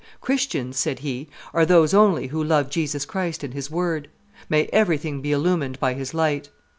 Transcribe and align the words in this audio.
"Christians," 0.19 0.79
said 0.79 0.97
he, 0.97 1.29
"are 1.53 1.63
those 1.63 1.93
only 1.93 2.25
who 2.29 2.43
love 2.43 2.71
Jesus 2.71 3.05
Christ 3.05 3.43
and 3.43 3.53
His 3.53 3.69
word. 3.69 4.09
May 4.49 4.67
everything 4.73 5.21
be 5.21 5.31
illumined 5.31 5.77
with 5.79 5.95
His 5.95 6.15
light! 6.15 6.49